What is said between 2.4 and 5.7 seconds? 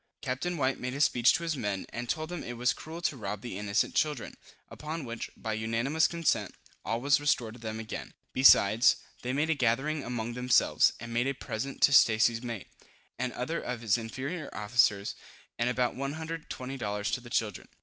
it was cruel to rob the innocent children; upon which, by